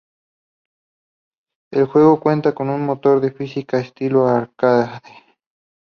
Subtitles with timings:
[1.71, 4.99] El juego cuenta con un motor de física estilo arcade.